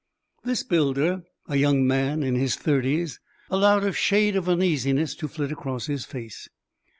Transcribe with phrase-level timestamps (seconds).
[0.43, 3.19] This builder, a young man in his thirties,
[3.51, 6.49] allowed a shade of uneasiness to flit across his face.